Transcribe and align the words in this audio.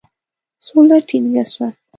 سوله 0.65 0.97
ټینګه 1.07 1.43
سوه. 1.53 1.67